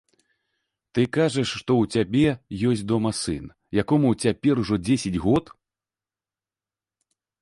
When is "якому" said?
3.83-4.15